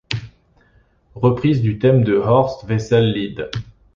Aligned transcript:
Reprise 1.13 1.61
du 1.61 1.77
thème 1.77 2.03
du 2.03 2.15
Horst-Wessel-Lied. 2.15 3.43